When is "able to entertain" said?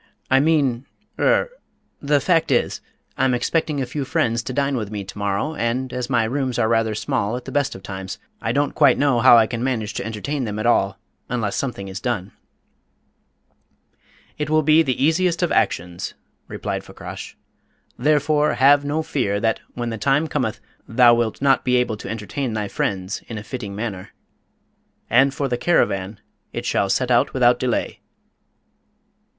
21.75-22.53